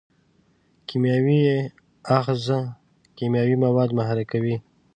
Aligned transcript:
کیمیاوي 0.87 1.39
آخذه 2.17 2.59
کیمیاوي 3.17 3.55
مواد 3.65 3.89
محرک 3.97 4.27
کوي. 4.31 4.55